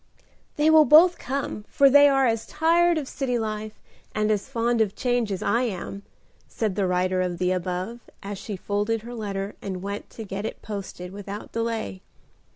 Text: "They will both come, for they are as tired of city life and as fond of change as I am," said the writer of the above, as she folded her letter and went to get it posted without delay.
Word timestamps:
"They 0.55 0.71
will 0.71 0.85
both 0.85 1.19
come, 1.19 1.63
for 1.67 1.87
they 1.87 2.09
are 2.09 2.25
as 2.25 2.47
tired 2.47 2.97
of 2.97 3.07
city 3.07 3.37
life 3.37 3.79
and 4.15 4.31
as 4.31 4.49
fond 4.49 4.81
of 4.81 4.95
change 4.95 5.31
as 5.31 5.43
I 5.43 5.61
am," 5.61 6.01
said 6.47 6.73
the 6.75 6.87
writer 6.87 7.21
of 7.21 7.37
the 7.37 7.51
above, 7.51 7.99
as 8.23 8.39
she 8.39 8.55
folded 8.57 9.03
her 9.03 9.13
letter 9.13 9.53
and 9.61 9.83
went 9.83 10.09
to 10.09 10.23
get 10.23 10.43
it 10.43 10.63
posted 10.63 11.11
without 11.11 11.51
delay. 11.51 12.01